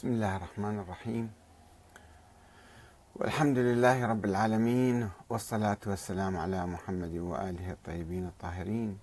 [0.00, 1.32] بسم الله الرحمن الرحيم.
[3.16, 8.98] والحمد لله رب العالمين والصلاة والسلام على محمد وآله الطيبين الطاهرين.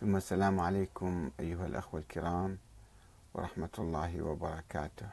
[0.00, 2.58] ثم السلام عليكم أيها الأخوة الكرام
[3.34, 5.08] ورحمة الله وبركاته.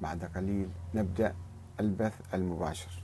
[0.00, 1.34] بعد قليل نبدأ
[1.80, 3.03] البث المباشر.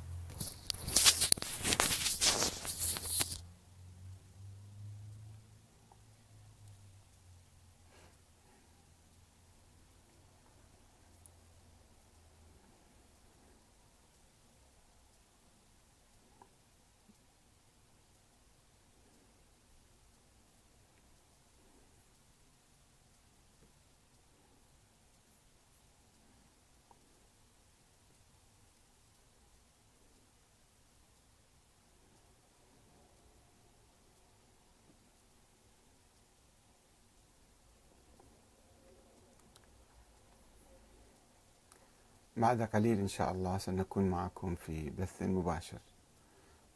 [42.41, 45.79] بعد قليل إن شاء الله سنكون معكم في بث مباشر.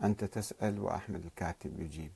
[0.03, 2.12] أنت تسأل وأحمد الكاتب يجيب.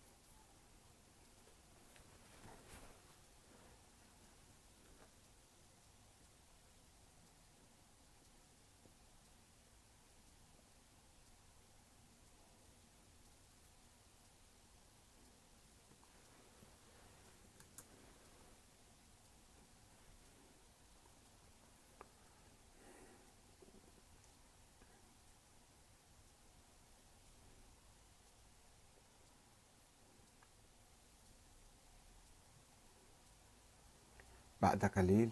[34.63, 35.31] بعد قليل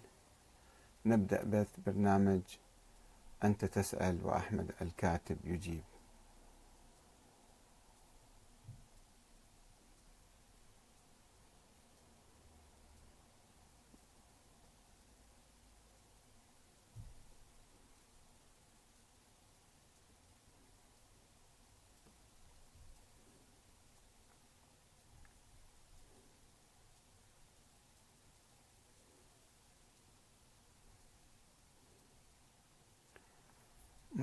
[1.06, 2.40] نبدأ بث برنامج
[3.44, 5.82] أنت تسأل وأحمد الكاتب يجيب.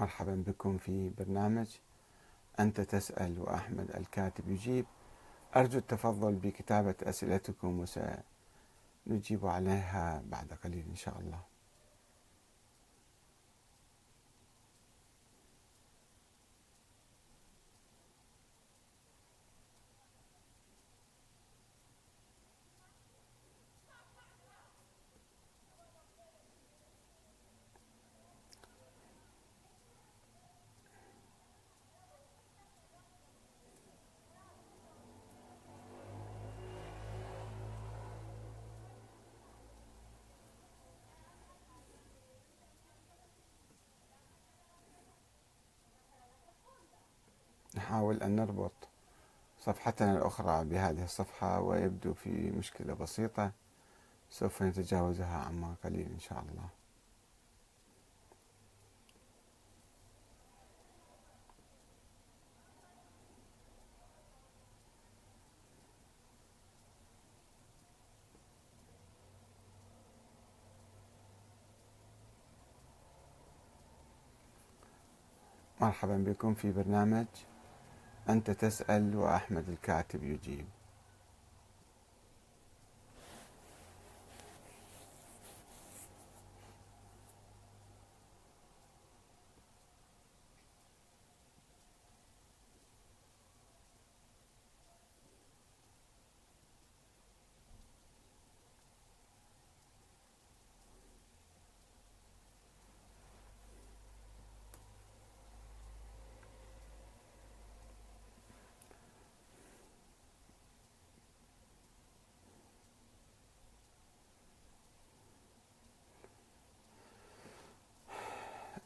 [0.03, 1.67] مرحبا بكم في برنامج
[2.59, 4.85] أنت تسأل وأحمد الكاتب يجيب.
[5.55, 11.52] أرجو التفضل بكتابة أسئلتكم وسنجيب عليها بعد قليل إن شاء الله.
[47.93, 48.71] نحاول أن نربط
[49.59, 53.51] صفحتنا الأخرى بهذه الصفحة ويبدو في مشكلة بسيطة
[54.29, 56.69] سوف نتجاوزها عما قليل إن شاء الله.
[75.81, 77.25] مرحبا بكم في برنامج
[78.29, 80.65] أنت تسأل وأحمد الكاتب يجيب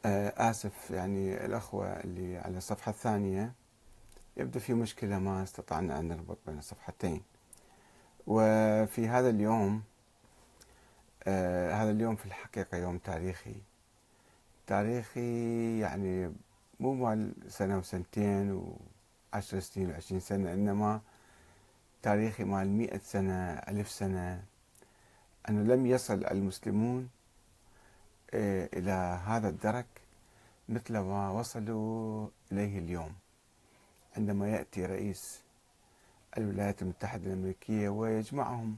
[0.05, 3.53] آه، آسف يعني الأخوة اللي على الصفحة الثانية
[4.37, 7.21] يبدو في مشكلة ما استطعنا أن نربط بين الصفحتين.
[8.27, 9.83] وفي هذا اليوم
[11.23, 13.55] آه هذا اليوم في الحقيقة يوم تاريخي.
[14.67, 16.33] تاريخي يعني
[16.79, 18.51] مو مال سنة وسنتين
[19.33, 21.01] وعشر سنين وعشرين سنة إنما
[22.01, 24.43] تاريخي مال مئة سنة ألف سنة.
[25.49, 27.09] أنه لم يصل المسلمون
[28.33, 28.91] آه، إلى
[29.25, 29.85] هذا الدرك.
[30.69, 33.13] مثل ما وصلوا إليه اليوم.
[34.17, 35.41] عندما يأتي رئيس
[36.37, 38.77] الولايات المتحدة الأمريكية ويجمعهم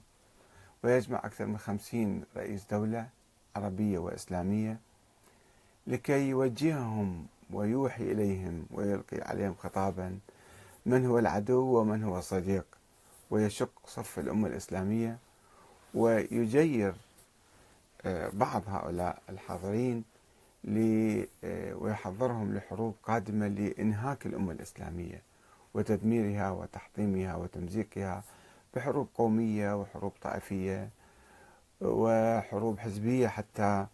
[0.84, 3.10] ويجمع أكثر من خمسين رئيس دولة
[3.56, 4.80] عربية وإسلامية
[5.88, 10.20] لكي يوجههم ويوحي إليهم ويلقي عليهم خطابا
[10.86, 12.66] من هو العدو ومن هو الصديق.
[13.32, 15.18] ويشق صف الأمة الإسلامية
[15.94, 16.94] ويجير
[18.06, 20.04] آه، بعض هؤلاء الحاضرين
[20.64, 25.22] ويحضرهم لحروب قادمة لإنهاك الأمة الإسلامية
[25.74, 28.24] وتدميرها وتحطيمها وتمزيقها
[28.76, 30.90] بحروب قومية وحروب طائفية
[31.82, 33.86] وحروب حزبية حتى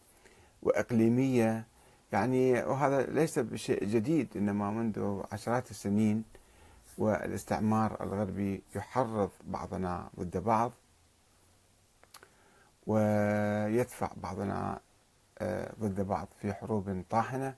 [0.63, 1.65] وإقليمية.
[2.11, 6.23] يعني وهذا ليس بشيء جديد إنما منذ عشرات السنين
[6.97, 10.71] والاستعمار الغربي يحرض بعضنا ضد بعض
[12.87, 14.79] ويدفع بعضنا آه،
[15.79, 17.55] ضد بعض في حروب طاحنة.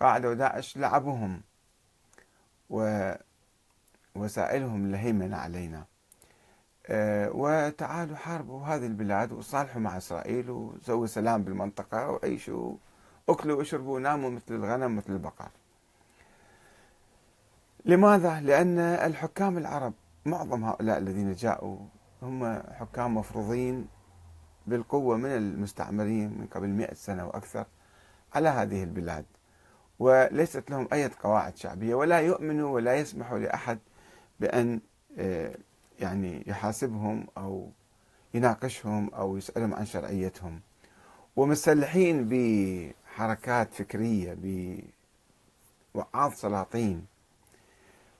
[0.00, 1.40] قاعدة وداعش لعبهم
[2.70, 5.84] ووسائلهم الهيمنة علينا.
[6.90, 12.74] وتعالوا حاربوا هذه البلاد وصالحوا مع إسرائيل وسووا سلام بالمنطقة وعيشوا
[13.28, 15.48] أكلوا واشربوا وناموا مثل الغنم مثل البقر
[17.84, 19.92] لماذا؟ لأن الحكام العرب
[20.26, 21.78] معظم هؤلاء الذين جاءوا
[22.22, 23.86] هم حكام مفروضين
[24.66, 27.66] بالقوة من المستعمرين من قبل مئة سنة وأكثر
[28.34, 29.24] على هذه البلاد
[29.98, 33.78] وليست لهم أي قواعد شعبية ولا يؤمنوا ولا يسمحوا لأحد
[34.40, 34.80] بأن
[35.18, 35.54] آه،
[36.00, 37.70] يعني يحاسبهم أو
[38.34, 40.60] يناقشهم أو يسألهم عن شرعيتهم.
[41.36, 44.36] ومسلحين بحركات فكرية
[45.94, 47.06] بوعاظ سلاطين.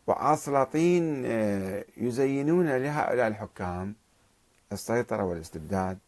[0.06, 3.94] وعاظ سلاطين آه، يزينون لهؤلاء الحكام
[4.72, 5.98] السيطرة والاستبداد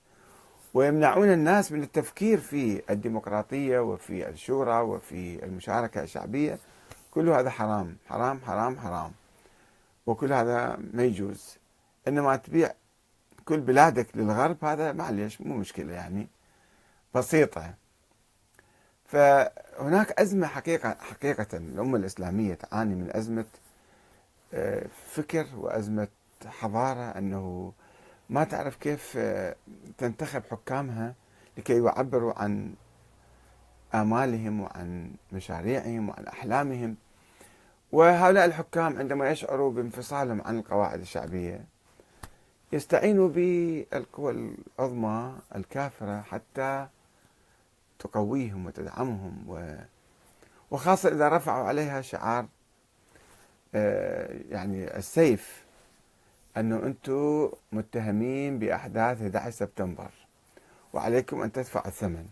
[0.75, 6.59] ويمنعون الناس من التفكير في الديمقراطية وفي الشورى وفي المشاركة الشعبية.
[7.11, 9.13] كل هذا حرام حرام حرام حرام.
[10.07, 11.57] وكل هذا ما يجوز.
[12.09, 12.71] إنما تبيع
[13.45, 16.29] كل بلادك للغرب هذا معليش مو مشكلة يعني.
[17.15, 17.75] بسيطة.
[19.05, 23.45] فهناك أزمة حقيقة حقيقة الأمة الإسلامية تعاني من أزمة
[24.55, 26.09] آه، فكر وأزمة
[26.47, 27.73] حضارة أنه
[28.31, 29.57] ما تعرف كيف آه،
[29.99, 31.15] تنتخب حكامها
[31.59, 32.75] لكي يعبروا عن
[33.95, 36.97] آمالهم وعن مشاريعهم وعن أحلامهم.
[37.93, 41.65] وهؤلاء الحكام عندما يشعروا بانفصالهم عن القواعد الشعبية
[42.77, 46.87] يستعينوا بالقوى العظمى الكافرة حتى
[47.99, 49.75] تقويهم وتدعمهم و
[50.71, 52.47] وخاصة إذا رفعوا عليها شعار
[53.75, 55.65] آه، يعني السيف
[56.57, 60.11] أنه أنتم متهمين بأحداث 11 سبتمبر
[60.93, 62.27] وعليكم أن تدفعوا الثمن.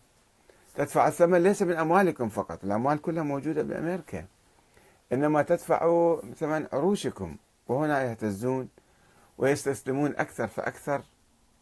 [0.77, 4.27] تدفع الثمن ليس من أموالكم فقط الأموال كلها موجودة بأمريكا.
[5.13, 7.37] إنما تدفعوا ثمن عروشكم
[7.69, 8.69] وهنا يهتزون
[9.39, 11.03] ويستسلمون أكثر فأكثر.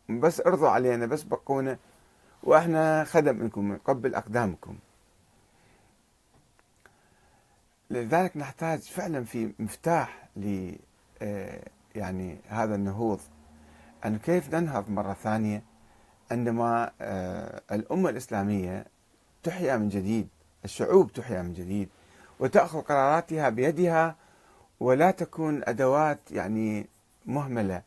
[0.08, 1.78] بس ارضوا علينا بس بقونا.
[2.42, 4.78] وإحنا خدم منكم نقبل أقدامكم.
[7.90, 10.72] لذلك نحتاج فعلا في مفتاح ل
[11.22, 13.20] آه، يعني هذا النهوض.
[14.04, 15.62] أن كيف ننهض مرة ثانية
[16.30, 18.86] عندما آه، الأمة الإسلامية
[19.42, 20.28] تحيا من جديد
[20.64, 21.88] الشعوب تحيا من جديد
[22.40, 24.16] وتأخذ قراراتها بيدها
[24.80, 26.88] ولا تكون أدوات يعني
[27.26, 27.82] مهملة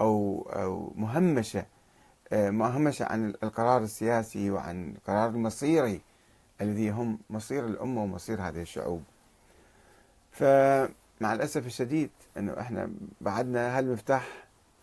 [0.00, 1.66] أو أو مهمشة
[2.32, 6.00] آه، مهمشة عن القرار السياسي وعن القرار المصيري
[6.60, 9.02] الذي هم مصير الأمة ومصير هذه الشعوب.
[10.32, 14.28] فمع الأسف الشديد أنه إحنا بعدنا هالمفتاح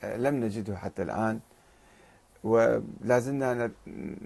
[0.03, 1.39] آه، لم نجده حتى الآن
[2.43, 3.71] ولازلنا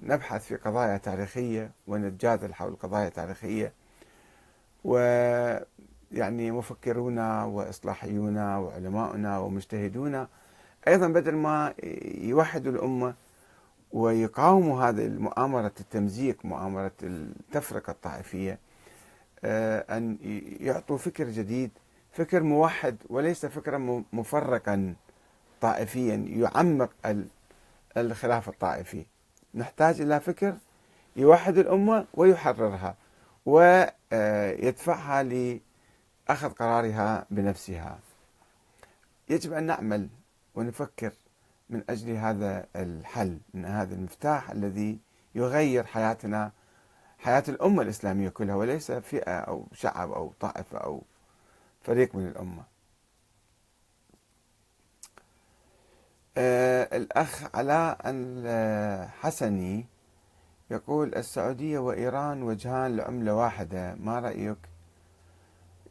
[0.03, 3.74] نبحث في قضايا تاريخية ونتجادل حول قضايا تاريخية.
[6.12, 10.28] ويعني مفكرونا وإصلاحيونا وعلماؤنا ومجتهدونا
[10.88, 11.74] أيضا بدل ما
[12.22, 13.14] يوحدوا الأمة
[13.92, 18.60] ويقاوموا هذه المؤامرة التمزيق مؤامرة التفرقة الطائفية
[19.44, 20.18] آه، أن
[20.60, 21.72] يعطوا فكر جديد
[22.12, 24.96] فكر موحد وليس فكرا مفرقا
[25.62, 26.90] طائفيا يعمق
[27.98, 29.06] الخلاف الطائفي.
[29.56, 30.56] نحتاج إلى فكر
[31.16, 32.96] يوحد الأمة ويحررها
[33.46, 35.24] ويدفعها
[36.29, 38.00] لأخذ قرارها بنفسها.
[39.29, 40.10] يجب أن نعمل
[40.55, 41.13] ونفكر
[41.70, 45.00] من أجل هذا الحل من هذا المفتاح الذي
[45.36, 46.51] يغير حياتنا
[47.20, 51.03] حياة الأمة الإسلامية كلها وليس فئة أو شعب أو طائفة أو
[51.82, 52.63] فريق من الأمة.
[56.38, 59.86] آه الأخ علاء الحسني
[60.72, 64.58] يقول السعودية وإيران وجهان لعملة واحدة ما رأيك؟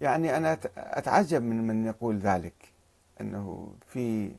[0.04, 2.73] يعني أنا أتعجب من من يقول ذلك
[3.20, 4.32] أنه في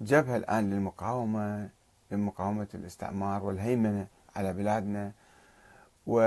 [0.00, 1.68] جبهة الآن للمقاومة
[2.10, 5.12] لمقاومة الاستعمار والهيمنة على بلادنا
[6.06, 6.20] و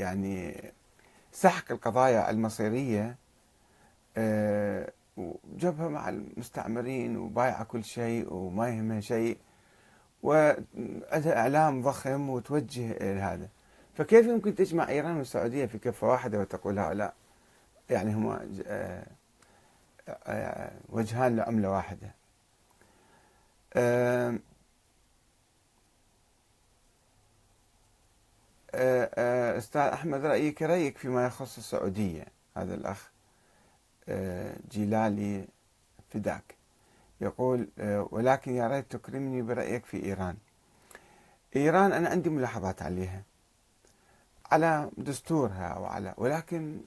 [0.00, 0.62] يعني
[1.32, 3.16] سحق القضايا المصيرية
[4.16, 9.38] آه، وجبهة مع المستعمرين وبايعة كل شيء وما يهمها شيء
[10.22, 13.48] وعندها إعلام ضخم وتوجه إلى هذا.
[13.98, 17.14] فكيف يمكن تجمع إيران والسعودية في كفة واحدة وتقول هؤلاء
[17.90, 19.06] يعني هما آه،
[20.08, 22.14] آه، وجهان لعملة واحدة؟
[23.76, 24.38] آه،
[29.58, 32.24] أستاذ أحمد رأيك رأيك فيما يخص السعودية؟
[32.56, 33.10] هذا الأخ
[34.70, 35.48] جيلالي
[36.10, 36.54] فداك
[37.20, 37.68] يقول
[38.10, 40.36] ولكن يا ريت تكرمني برأيك في إيران.
[41.56, 43.22] إيران أنا عندي ملاحظات عليها.
[44.52, 46.80] على دستورها وعلى ولكن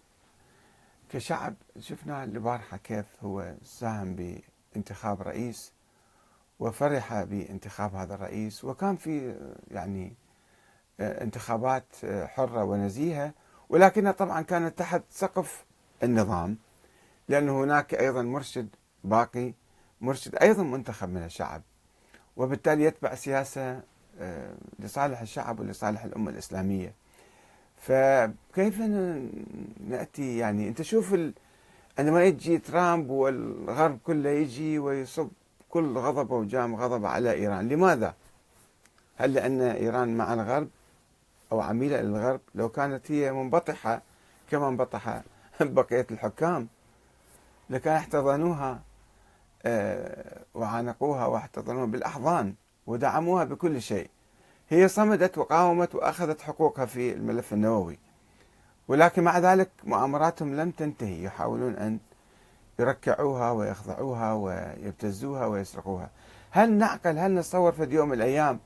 [1.09, 4.15] كشعب شفنا البارحة كيف هو ساهم
[4.73, 5.71] بانتخاب رئيس
[6.59, 8.63] وفرح بانتخاب هذا الرئيس.
[8.63, 9.35] وكان في
[9.71, 10.13] يعني
[10.99, 13.33] انتخابات حرة ونزيهة
[13.69, 15.65] ولكنها طبعا كانت تحت سقف
[16.03, 16.57] النظام
[17.27, 18.67] لأن هناك أيضا مرشد
[19.03, 19.53] باقي
[20.01, 21.61] مرشد أيضا منتخب من الشعب
[22.37, 23.81] وبالتالي يتبع سياسة
[24.19, 26.93] آه، لصالح الشعب ولصالح الأمة الإسلامية.
[27.81, 28.79] فكيف
[29.87, 31.33] نأتي؟ يعني أنت شوف ال...
[31.99, 35.29] عندما يجي ترامب والغرب كله يجي ويصب
[35.69, 37.69] كل غضبة وجام غضبه على إيران.
[37.69, 38.13] لماذا؟
[39.15, 40.69] هل لأن إيران مع الغرب
[41.51, 44.01] أو عميلة للغرب؟ لو كانت هي منبطحة
[44.51, 45.21] كما انبطح
[45.61, 46.67] بقية الحكام.
[47.69, 48.81] لكان احتضنوها
[49.65, 52.55] آه، وعانقوها واحتضنوها بالأحضان
[52.87, 54.09] ودعموها بكل شيء.
[54.71, 57.99] هي صمدت وقاومت وأخذت حقوقها في الملف النووي.
[58.87, 61.99] ولكن مع ذلك مؤامراتهم لم تنتهي يحاولون أن
[62.79, 66.09] يركعوها ويخضعوها ويبتزوها ويسرقوها.
[66.51, 68.59] هل نعقل؟ هل نتصور في يوم من الأيام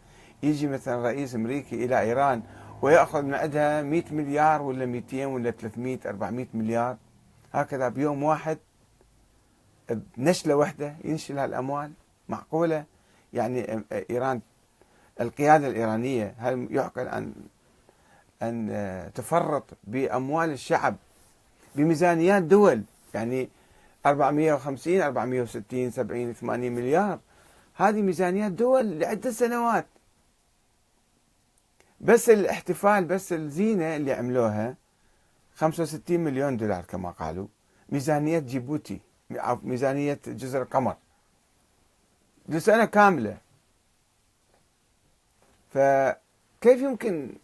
[0.44, 2.44] يجي مثلا رئيس أمريكي إلى إيران
[2.82, 6.98] ويأخذ من عندها 100 مليار ولا 200 ولا 300 400 مليار؟
[7.54, 8.58] هكذا بيوم واحد
[10.18, 11.92] بنشلة واحدة ينشل هالأموال
[12.30, 12.84] معقولة؟
[13.34, 14.42] يعني إيران
[15.22, 17.34] القيادة الإيرانية هل يعقل أن
[18.42, 20.96] أن تفرط بأموال الشعب
[21.76, 23.50] بميزانيات دول؟ يعني
[24.06, 27.20] 450 460 70 80 مليار.
[27.76, 29.86] هذه ميزانيات دول لعدة سنوات.
[32.02, 34.76] بس الاحتفال بس الزينة اللي عملوها
[35.56, 37.48] 65 مليون دولار كما قالوا.
[37.90, 39.00] ميزانية جيبوتي
[39.64, 40.96] ميزانية جزر القمر.
[42.50, 43.38] لسنة كاملة.
[45.76, 47.38] فكيف يمكن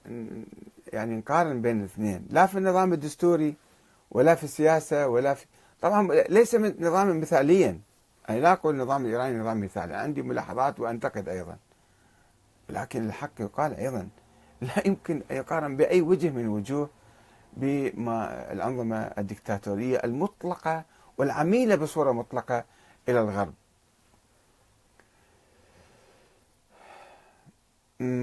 [0.94, 3.56] يعني نقارن بين الاثنين؟ لا في النظام الدستوري
[4.12, 5.46] ولا في السياسة ولا في
[5.82, 7.80] طبعا ليس نظاما مثاليا.
[8.30, 9.94] أنا لا أقول النظام الإيراني نظام مثالي.
[9.94, 11.58] عندي ملاحظات وأنتقد أيضا.
[12.70, 14.08] لكن الحق يقال أيضا.
[14.62, 16.90] لا يمكن أن يقارن بأي وجه من وجوه
[17.54, 20.86] بما الأنظمة الدكتاتورية المطلقة
[21.18, 22.64] والعميلة بصورة مطلقة
[23.10, 23.54] إلى الغرب.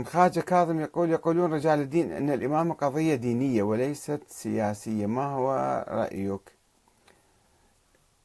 [0.06, 5.06] خواجة كاظم يقول يقولون رجال الدين أن الإمامة قضية دينية وليست سياسية.
[5.06, 6.40] ما هو رأيك؟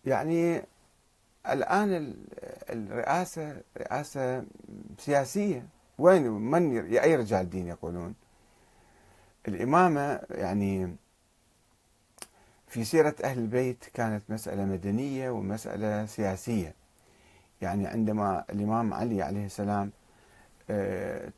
[0.05, 0.62] يعني
[1.50, 2.15] الآن
[2.69, 4.43] الرئاسة رئاسة
[4.98, 5.65] سياسية.
[5.98, 8.15] وين من أي رجال دين يقولون؟
[9.48, 10.95] الإمامة يعني
[12.67, 16.74] في سيرة أهل البيت كانت مسألة مدنية ومسألة سياسية.
[17.62, 19.91] يعني عندما الإمام علي عليه السلام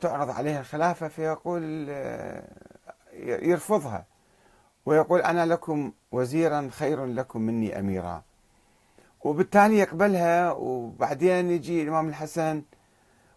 [0.00, 2.42] تعرض عليه الخلافة فيقول آه،
[3.22, 4.04] يرفضها.
[4.86, 8.22] ويقول أنا لكم وزيرا خير لكم مني أميرا.
[9.24, 12.62] وبالتالي يقبلها وبعدين يجي الإمام الحسن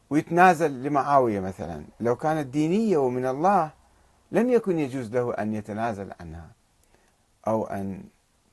[0.10, 1.84] ويتنازل لمعاوية مثلا.
[2.00, 3.72] لو كانت دينية ومن الله
[4.32, 6.48] لم يكن يجوز له أن يتنازل عنها
[7.48, 8.04] أو أن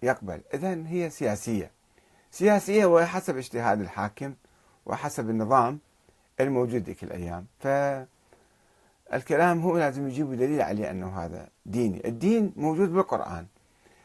[0.03, 0.41] يقبل.
[0.55, 1.71] إذا هي سياسية.
[2.31, 4.35] سياسية وحسب اجتهاد الحاكم
[4.87, 5.79] وحسب النظام.
[6.41, 7.47] الموجود ذيك الأيام.
[9.11, 12.09] فالكلام هو لازم يجيب دليل عليه أنه هذا ديني.
[12.09, 13.47] الدين موجود بالقرآن.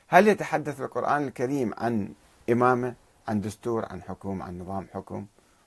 [0.08, 2.14] هل يتحدث القرآن الكريم عن
[2.52, 2.94] إمامة
[3.28, 5.26] عن دستور عن حكم عن نظام حكم؟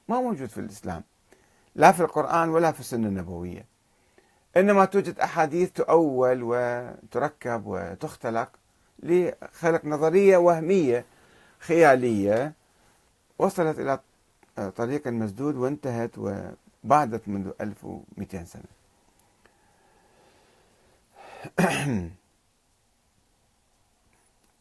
[0.09, 1.05] ما موجود في الإسلام.
[1.75, 3.67] لا في القرآن ولا في السنة النبوية.
[4.57, 8.49] إنما توجد أحاديث تؤول وتركب وتختلق
[8.99, 11.05] لخلق نظرية وهمية
[11.59, 12.53] خيالية
[13.39, 14.01] وصلت إلى
[14.77, 18.63] طريق مسدود وانتهت وبعدت منذ 1200 سنة.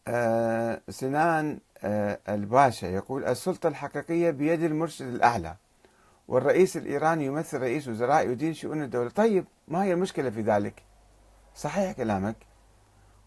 [0.08, 5.56] آه، سنان آه، الباشا يقول السلطة الحقيقية بيد المرشد الأعلى
[6.28, 9.10] والرئيس الإيراني يمثل رئيس وزراء يدير شؤون الدولة.
[9.10, 10.84] طيب ما هي المشكلة في ذلك؟
[11.56, 12.36] صحيح كلامك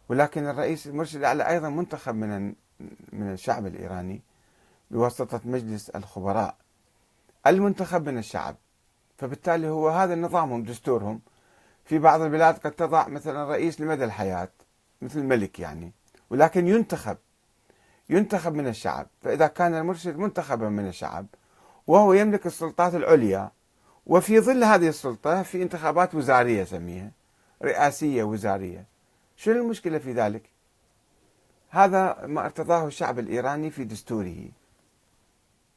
[0.09, 2.55] ولكن الرئيس المرشد الأعلى أيضا منتخب من
[3.13, 4.23] من الشعب الإيراني.
[4.91, 6.57] بواسطة مجلس الخبراء
[7.47, 8.57] المنتخب من الشعب.
[9.19, 11.21] فبالتالي هو هذا نظامهم دستورهم.
[11.85, 14.49] في بعض البلاد قد تضع مثلا رئيس لمدى الحياة
[15.03, 15.93] مثل الملك يعني
[16.31, 17.17] ولكن ينتخب
[18.11, 19.07] ينتخب من الشعب.
[19.23, 21.27] فإذا كان المرشد منتخبا من الشعب
[21.87, 23.51] وهو يملك السلطات العليا
[24.07, 27.11] وفي ظل هذه السلطة في انتخابات وزارية سميها
[27.63, 28.87] رئاسية وزارية
[29.37, 30.43] شو المشكلة في ذلك؟
[31.71, 34.49] هذا ما ارتضاه الشعب الإيراني في دستوره.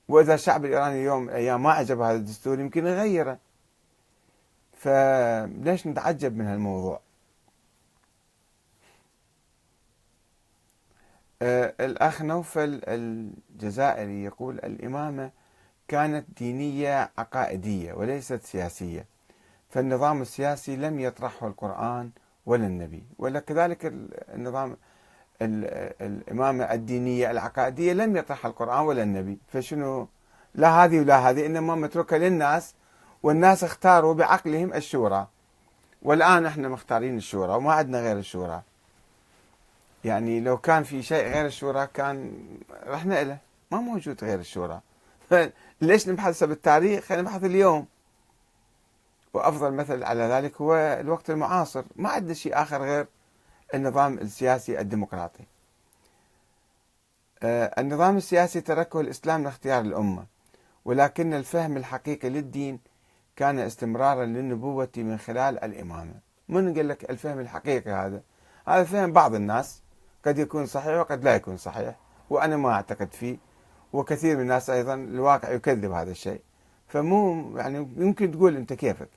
[0.09, 3.37] وإذا الشعب الإيراني اليوم أيام ما عجب هذا الدستور يمكن يغيره.
[4.73, 6.99] فليش نتعجب من هالموضوع؟
[11.41, 15.31] آه الأخ نوفل الجزائري يقول الإمامة
[15.87, 19.05] كانت دينية عقائدية وليست سياسية
[19.69, 22.11] فالنظام السياسي لم يطرحه القرآن
[22.45, 23.85] ولا النبي ولا كذلك
[24.33, 24.77] النظام
[25.41, 29.37] الإمامة الدينية العقائدية لم يطرحها القرآن ولا النبي.
[29.53, 30.07] فشنو؟
[30.55, 32.73] لا هذه ولا هذه إنما متروكة للناس
[33.23, 35.27] والناس اختاروا بعقلهم الشورى.
[36.01, 38.61] والآن إحنا مختارين الشورى وما عندنا غير الشورى.
[40.03, 42.33] يعني لو كان في شيء غير الشورى كان
[42.87, 43.37] رحنا له
[43.71, 44.81] ما موجود غير الشورى.
[45.81, 47.87] ليش نبحث بالتاريخ خلينا نبحث اليوم.
[49.33, 51.83] وأفضل مثل على ذلك هو الوقت المعاصر.
[51.95, 53.07] ما عندنا شيء آخر غير
[53.73, 55.43] النظام السياسي الديمقراطي.
[57.43, 60.25] آه، النظام السياسي تركه الإسلام لاختيار الأمة
[60.85, 62.79] ولكن الفهم الحقيقي للدين
[63.35, 66.13] كان استمرارا للنبوة من خلال الإمامة.
[66.49, 68.21] من قال لك الفهم الحقيقي هذا؟
[68.67, 69.81] هذا فهم بعض الناس
[70.25, 71.95] قد يكون صحيح وقد لا يكون صحيح
[72.29, 73.37] وأنا ما أعتقد فيه
[73.93, 76.41] وكثير من الناس أيضا الواقع يكذب هذا الشيء.
[76.87, 79.09] فمو يعني يمكن تقول أنت كيفك.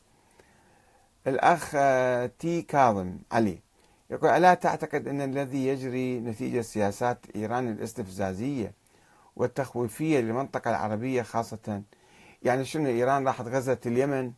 [1.27, 3.59] الأخ آه، تي كاظم علي.
[4.13, 8.73] يقول ألا تعتقد أن الذي يجري نتيجة سياسات إيران الاستفزازية
[9.37, 11.83] والتخويفية للمنطقة العربية خاصة؟
[12.43, 14.33] يعني شنو إيران راحت غزت اليمن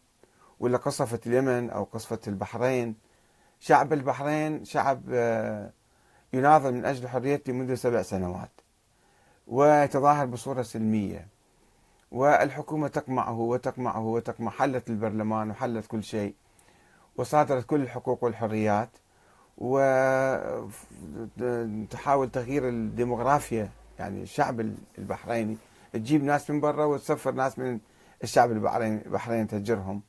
[0.60, 2.94] ولا قصفت اليمن أو قصفت البحرين؟
[3.60, 5.72] شعب البحرين شعب آه،
[6.32, 8.50] يناضل من أجل حريته منذ سبع سنوات
[9.46, 11.28] ويتظاهر بصورة سلمية.
[12.10, 16.34] والحكومة تقمعه وتقمعه وتقمع حلت البرلمان وحلت كل شيء
[17.16, 18.90] وصادرت كل الحقوق والحريات
[19.58, 21.10] وتحاول
[22.30, 24.60] تغيير الديموغرافيا يعني الشعب
[24.98, 25.56] البحريني.
[25.92, 27.78] تجيب ناس من برا وتسفر ناس من
[28.22, 30.02] الشعب البحريني البحرين تهجرهم.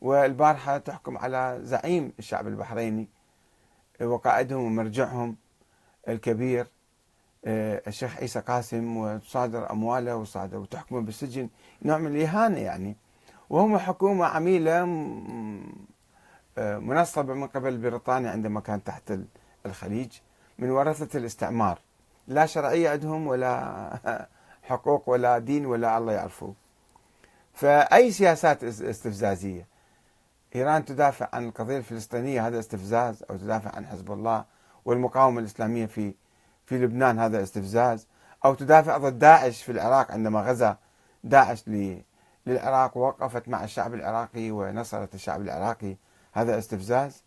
[0.00, 3.08] والبارحة تحكم على زعيم الشعب البحريني.
[4.02, 5.36] وقائدهم ومرجعهم
[6.08, 6.66] الكبير
[7.44, 11.48] آه، الشيخ عيسى قاسم وتصادر أمواله وصادر وتحكمه بالسجن.
[11.82, 12.96] نوع من الإهانة يعني.
[13.50, 14.84] وهم حكومة عميلة
[16.60, 19.12] منصبة من قبل بريطانيا عندما كان تحت
[19.66, 20.12] الخليج
[20.58, 21.78] من ورثة الاستعمار.
[22.28, 23.98] لا شرعية عندهم ولا
[24.68, 26.54] حقوق ولا دين ولا الله يعرفوه
[27.54, 29.66] فأي سياسات استفزازية.
[30.54, 34.44] إيران تدافع عن القضية الفلسطينية هذا استفزاز أو تدافع عن حزب الله
[34.84, 36.14] والمقاومة الإسلامية في
[36.66, 38.06] في لبنان هذا استفزاز.
[38.44, 40.76] أو تدافع ضد داعش في العراق عندما غزا
[41.24, 41.64] داعش
[42.46, 45.96] للعراق ووقفت مع الشعب العراقي ونصرت الشعب العراقي.
[46.32, 47.22] هذا استفزاز؟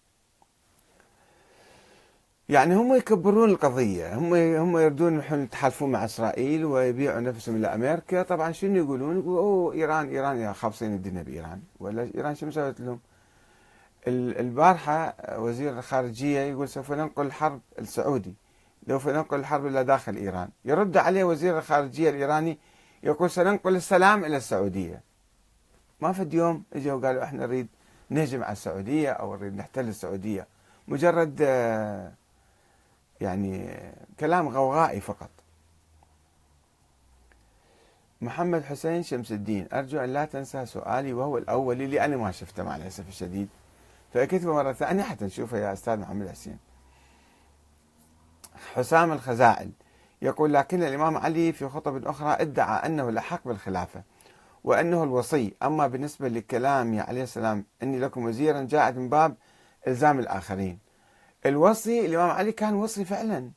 [2.50, 8.24] يعني هم يكبرون القضية هم هم يردون يتحالفون مع إسرائيل ويبيعوا نفسهم لأمريكا.
[8.24, 11.62] طبعا شنو يقولون؟ يقولوا أوه إيران إيران يا خابصين الدنيا بإيران.
[11.80, 13.00] ولا إيران شو مسويت لهم؟
[14.08, 18.36] البارحة وزير الخارجية يقول سوف ننقل الحرب السعودي
[18.88, 20.50] سوف ننقل الحرب إلى داخل إيران.
[20.66, 22.60] يرد عليه وزير الخارجية الإيراني
[23.04, 25.02] يقول سننقل السلام إلى السعودية.
[26.02, 27.68] ما فد يوم اجوا وقالوا إحنا نريد
[28.10, 30.48] نهجم على السعودية أو نريد نحتل السعودية.
[30.88, 32.12] مجرد آه
[33.22, 33.80] يعني
[34.20, 35.30] كلام غوغائي فقط.
[38.22, 42.64] محمد حسين شمس الدين أرجو أن لا تنسى سؤالي وهو الأول اللي أنا ما شفته
[42.64, 43.50] مع الأسف الشديد.
[44.14, 46.58] فأكتبه مرة ثانية حتى نشوفه يا أستاذ محمد حسين.
[48.76, 49.72] حسام الخزائل
[50.22, 54.04] يقول لكن الإمام علي في خطب أخرى ادعى أنه الأحق بالخلافة.
[54.64, 55.54] وأنه الوصي.
[55.64, 59.36] أما بالنسبة لكلام عليه السلام إني لكم وزيرا جاءت من باب
[59.88, 60.80] إلزام الآخرين.
[61.46, 63.50] الوصي الإمام علي كان وصي فعلا.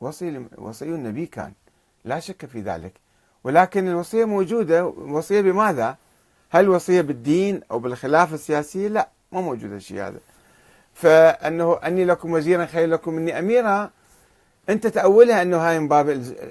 [0.00, 1.52] وصي وصي النبي كان.
[2.04, 2.92] لا شك في ذلك.
[3.44, 4.86] ولكن الوصية موجودة.
[4.86, 5.96] وصية بماذا؟
[6.50, 10.20] هل وصية بالدين أو بالخلافة السياسية؟ لا ما موجود الشيء هذا.
[10.94, 13.90] فأنه أني لكم وزيرا خير لكم مني أميرا.
[14.68, 16.08] أنت تأولها أنه هاي من باب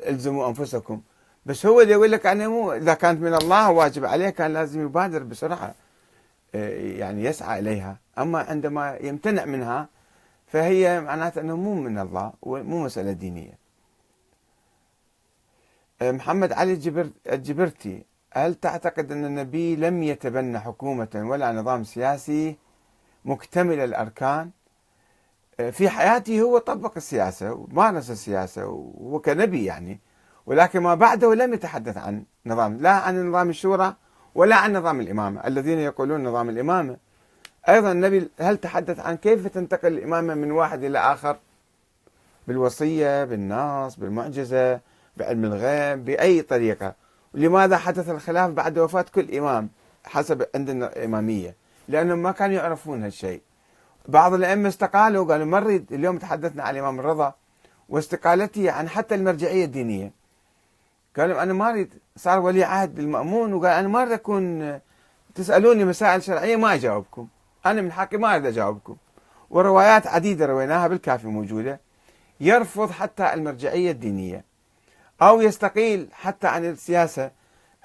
[0.08, 1.02] إلزموا أنفسكم.
[1.46, 4.82] بس هو اللي يقول لك أنا مو إذا كانت من الله واجب عليه كان لازم
[4.86, 5.76] يبادر بسرعة
[6.56, 8.00] آه، يعني يسعى إليها.
[8.18, 9.90] أما عندما يمتنع منها
[10.48, 13.58] فهي معناته أنه مو من الله ومو مسألة دينية.
[16.02, 16.74] أه، محمد علي
[17.28, 22.56] الجبرتي هل تعتقد أن النبي لم يتبنى حكومة ولا نظام سياسي
[23.26, 24.52] مكتمل الأركان؟
[25.60, 28.66] أه، في حياته هو طبق السياسة ومارس السياسة
[28.98, 30.00] وكنبي يعني.
[30.52, 33.96] ولكن ما بعده لم يتحدث عن نظام لا عن نظام الشورى
[34.36, 35.48] ولا عن نظام الإمامة.
[35.48, 36.98] الذين يقولون نظام الإمامة.
[37.70, 41.38] أيضا النبي هل تحدث عن كيف تنتقل الإمامة من واحد إلى آخر؟
[42.48, 44.80] بالوصية بالنص بالمعجزة
[45.18, 46.94] بعلم الغيب بأي طريقة؟
[47.34, 49.70] لماذا حدث الخلاف بعد وفاة كل إمام
[50.06, 51.56] حسب عندنا الإمامية
[51.88, 53.42] لأنهم ما كانوا يعرفون هالشيء.
[54.08, 57.34] بعض الأئمة استقالوا قالوا ما نريد اليوم تحدثنا عن الإمام الرضا
[57.90, 60.21] واستقالته عن حتى المرجعية الدينية.
[61.18, 64.80] قالوا أنا ما أريد صار ولي عهد المأمون وقال أنا ما أريد أكون
[65.36, 67.28] تسألوني مسائل شرعية ما أجاوبكم.
[67.66, 68.96] أنا من حقي ما أريد أجاوبكم.
[69.50, 71.80] وروايات عديدة رويناها بالكافي موجودة.
[72.40, 74.46] يرفض حتى المرجعية الدينية.
[75.22, 77.32] أو يستقيل حتى عن السياسة.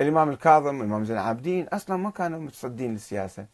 [0.00, 3.46] الإمام الكاظم والإمام زين العابدين أصلا ما كانوا متصدين للسياسة.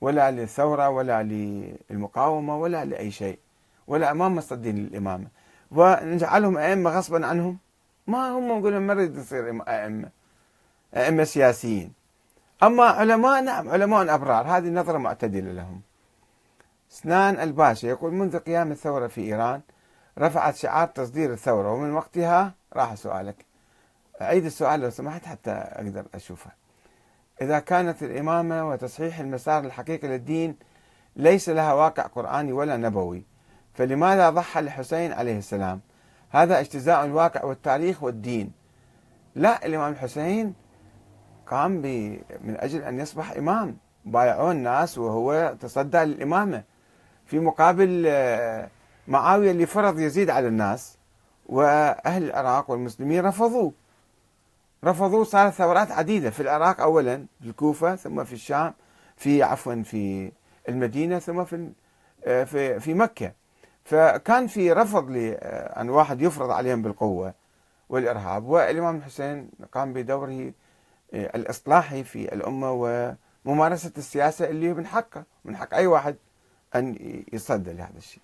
[0.00, 3.38] ولا للثورة ولا للمقاومة ولا لأي شيء.
[3.86, 5.26] ولا ما مصدين للإمامة.
[5.70, 7.58] ونجعلهم أئمة غصبا عنهم.
[8.06, 10.10] ما هم يقولون ما نريد نصير أئمة
[10.94, 11.92] أئمة سياسيين.
[12.62, 15.80] أما علماء نعم علماء أبرار هذه نظرة معتدلة لهم.
[16.88, 19.60] سنان الباشا يقول منذ قيام الثورة في إيران
[20.18, 23.44] رفعت شعار تصدير الثورة ومن وقتها راح سؤالك.
[24.22, 26.50] أعيد السؤال لو سمحت حتى أقدر أشوفه.
[27.42, 30.56] إذا كانت الإمامة وتصحيح المسار الحقيقي للدين
[31.16, 33.24] ليس لها واقع قرآني ولا نبوي
[33.74, 35.80] فلماذا ضحى الحسين عليه السلام؟
[36.30, 38.52] هذا اجتزاء الواقع والتاريخ والدين.
[39.34, 40.54] لا الإمام الحسين
[41.46, 41.70] قام
[42.44, 43.76] من أجل أن يصبح إمام.
[44.04, 46.62] بايعون الناس وهو تصدى للإمامة.
[47.26, 48.68] في مقابل آه،
[49.08, 50.96] معاوية اللي فرض يزيد على الناس
[51.46, 53.72] وأهل العراق والمسلمين رفضوه.
[54.84, 58.74] رفضوه صارت ثورات عديدة في العراق أولا في الكوفة ثم في الشام
[59.16, 60.32] في عفوا في
[60.68, 61.70] المدينة ثم في
[62.24, 63.32] آه، في في مكة.
[63.84, 67.34] فكان في رفض لأن واحد يفرض عليهم بالقوة
[67.88, 68.44] والإرهاب.
[68.44, 70.52] والإمام الحسين قام بدوره
[71.14, 72.72] آه، الإصلاحي في الأمة
[73.44, 76.16] وممارسة السياسة اللي من حقه من حق أي واحد
[76.74, 76.96] أن
[77.32, 78.22] يصدى لهذا الشيء.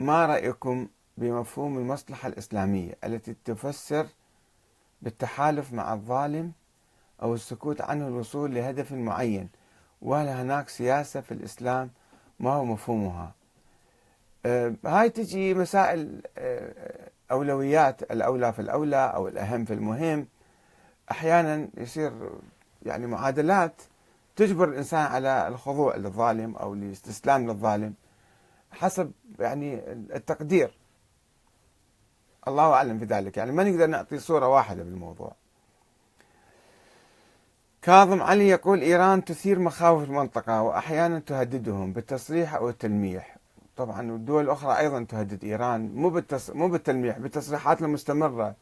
[0.00, 4.06] ما رأيكم بمفهوم المصلحة الإسلامية التي تفسر
[5.02, 6.52] بالتحالف مع الظالم
[7.22, 9.48] أو السكوت عنه الوصول لهدف معين؟
[10.02, 11.90] وهل هناك سياسة في الإسلام
[12.40, 13.34] ما هو مفهومها.
[14.84, 20.26] هاي تجي مسائل آه، أولويات الأولى في الأولى أو الأهم في المهم.
[21.10, 22.30] أحيانا يصير
[22.82, 23.82] يعني معادلات
[24.36, 27.94] تجبر الإنسان على الخضوع للظالم أو الاستسلام للظالم
[28.72, 30.78] حسب يعني التقدير.
[32.48, 35.32] الله أعلم في ذلك يعني ما نقدر نعطي صورة واحدة بالموضوع.
[37.84, 43.36] كاظم علي يقول إيران تثير مخاوف المنطقة وأحيانا تهددهم بالتصريح أو التلميح.
[43.76, 46.50] طبعا والدول الأخرى أيضا تهدد إيران مو بالتص...
[46.50, 48.54] مو بالتلميح بالتصريحات المستمرة.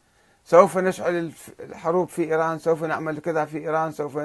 [0.44, 4.18] سوف نشعل الحروب في إيران سوف نعمل كذا في إيران سوف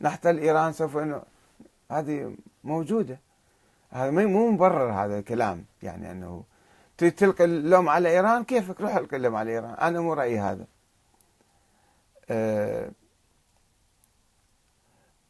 [0.00, 1.20] نحتل إيران سوف ن...
[1.90, 2.34] هذه
[2.64, 3.18] موجودة.
[3.90, 5.64] هذا مو مبرر هذا الكلام.
[5.82, 6.44] يعني أنه
[6.98, 9.74] تلقي اللوم على إيران كيفك؟ روح القي اللوم على إيران.
[9.74, 10.66] أنا مو رأيي هذا.
[12.30, 12.90] أه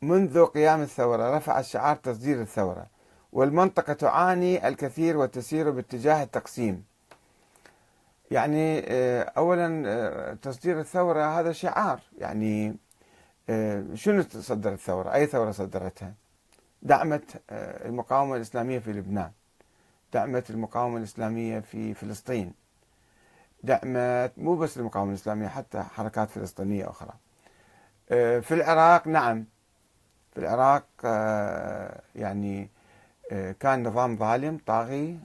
[0.03, 2.87] منذ قيام الثورة رفع شعار تصدير الثورة
[3.33, 6.85] والمنطقة تعاني الكثير وتسير باتجاه التقسيم.
[8.31, 12.01] يعني آه، أولا آه، تصدير الثورة هذا شعار.
[12.19, 12.77] يعني
[13.51, 16.15] آه، شنو صدر الثورة؟ أي ثورة صدرتها؟
[16.83, 19.31] دعمت المقاومة الإسلامية في لبنان.
[20.13, 22.55] دعمت المقاومة الإسلامية في فلسطين.
[23.63, 27.13] دعمت مو بس المقاومة الإسلامية حتى حركات فلسطينية أخرى.
[28.43, 29.45] في العراق نعم.
[30.33, 30.85] في العراق
[32.15, 32.71] يعني
[33.61, 35.19] كان نظام ظالم طاغي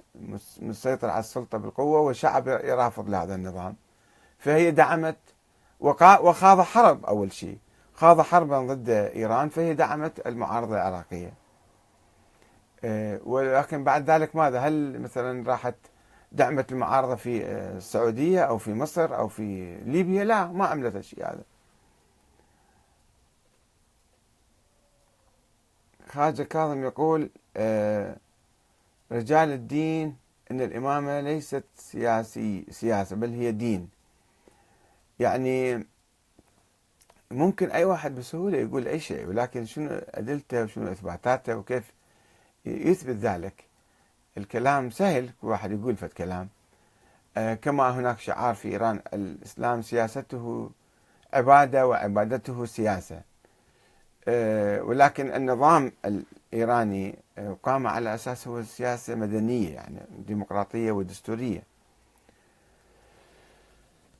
[0.62, 3.76] مسيطر على السلطة بالقوة والشعب يرافض لهذا النظام.
[4.38, 5.18] فهي دعمت
[5.80, 7.58] وخاض حرب أول شيء.
[7.94, 11.34] خاض حربا ضد إيران فهي دعمت المعارضة العراقية.
[12.84, 15.76] آه، ولكن بعد ذلك ماذا؟ هل مثلا راحت
[16.32, 21.26] دعمت المعارضة في آه، السعودية أو في مصر أو في ليبيا؟ لا ما عملت الشيء
[21.26, 21.44] هذا.
[26.08, 28.18] خواجة كاظم يقول آه،
[29.12, 30.16] رجال الدين
[30.52, 33.90] أن الإمامة ليست سياسي سياسة بل هي دين.
[35.20, 35.86] يعني
[37.32, 41.94] ممكن أي واحد بسهولة يقول أي شيء ولكن شنو أدلته وشنو إثباتاته وكيف
[42.66, 43.64] يثبت ذلك؟
[44.38, 46.50] الكلام سهل واحد يقول فد كلام.
[47.38, 50.72] آه، كما هناك شعار في إيران الإسلام سياسته
[51.34, 53.22] عبادة وعبادته سياسة.
[54.84, 61.64] ولكن النظام الإيراني آه، قام على أساس هو سياسة مدنية يعني ديمقراطية ودستورية.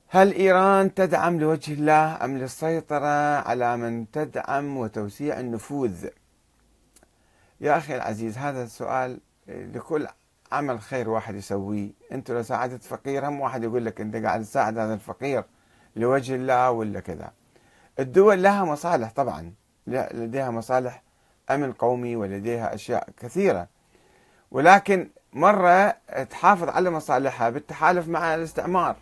[0.08, 6.08] هل إيران تدعم لوجه الله أم للسيطرة على من تدعم وتوسيع النفوذ؟
[7.62, 10.08] يا أخي العزيز هذا السؤال لكل
[10.52, 11.90] عمل خير واحد يسويه.
[12.12, 15.44] أنت لو ساعدت فقير هم واحد يقول لك أنت قاعد تساعد هذا الفقير
[15.96, 17.32] لوجه الله ولا كذا.
[18.00, 19.54] الدول لها مصالح طبعا.
[19.88, 21.04] لديها مصالح
[21.50, 23.68] أمن قومي ولديها أشياء كثيرة.
[24.52, 25.90] ولكن مرة
[26.30, 28.96] تحافظ على مصالحها بالتحالف مع الاستعمار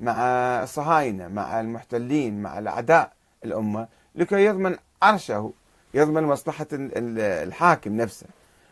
[0.00, 0.14] مع
[0.62, 3.12] الصهاينة مع المحتلين مع الأعداء
[3.44, 5.52] الأمة لكي يضمن عرشه
[5.94, 8.26] يضمن مصلحة الحاكم نفسه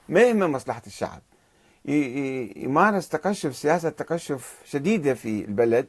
[0.08, 1.20] ما يهمه مصلحة الشعب.
[2.56, 5.86] يمارس تقشف سياسة تقشف شديدة في البلد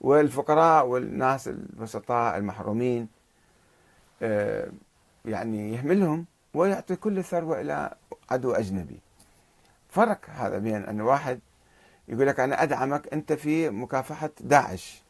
[0.00, 3.08] والفقراء والناس البسطاء المحرومين.
[5.24, 7.94] يعني يهملهم ويعطي كل الثروة إلى
[8.30, 9.00] عدو أجنبي.
[9.88, 11.40] فرق هذا بين أن واحد
[12.08, 15.02] يقول لك أنا أدعمك أنت في مكافحة داعش.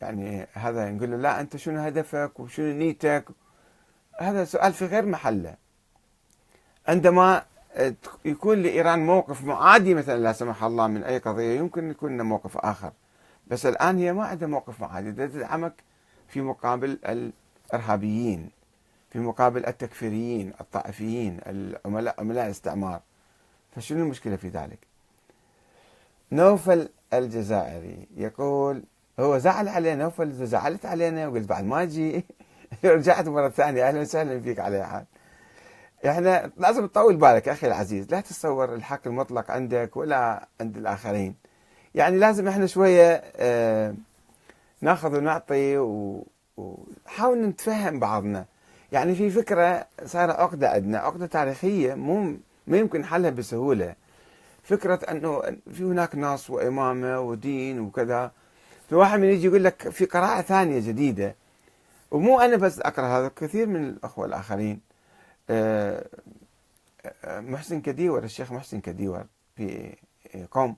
[0.00, 3.24] يعني هذا نقول له لا أنت شنو هدفك وشنو نيتك؟
[4.20, 5.54] هذا سؤال في غير محله.
[6.88, 7.44] عندما
[8.24, 12.92] يكون لإيران موقف معادي مثلا لا سمح الله من أي قضية يمكن يكون موقف آخر.
[13.46, 15.72] بس الآن هي ما عندها موقف معادي تدعمك
[16.28, 16.98] في مقابل
[17.66, 18.50] الإرهابيين
[19.10, 23.00] في مقابل التكفيريين الطائفيين العملاء عملاء الاستعمار.
[23.76, 24.78] فشنو المشكلة في ذلك؟
[26.32, 28.82] نوفل الجزائري يقول
[29.20, 32.24] هو زعل علينا نوفل زعلت علينا وقلت بعد ما أجي
[32.84, 35.04] رجعت مرة ثانية أهلا وسهلا فيك على حال.
[36.06, 41.34] إحنا لازم تطول بالك أخي العزيز لا تتصور الحق المطلق عندك ولا عند الآخرين.
[41.94, 43.94] يعني لازم إحنا شوية آه
[44.80, 45.78] ناخذ ونعطي
[46.56, 48.44] ونحاول نتفهم بعضنا.
[48.92, 52.36] يعني في فكرة صار عقدة عندنا عقدة تاريخية مو
[52.66, 53.94] ما يمكن حلها بسهولة.
[54.62, 55.40] فكرة أنه
[55.72, 58.32] في هناك نص وإمامة ودين وكذا.
[58.88, 61.34] في واحد من يجي يقول لك في قراءة ثانية جديدة.
[62.10, 64.80] ومو أنا بس أقرأ هذا كثير من الأخوة الآخرين.
[65.50, 66.06] آه،
[67.24, 69.24] آه، محسن كديور الشيخ محسن كديور
[69.56, 69.96] في
[70.50, 70.72] قوم.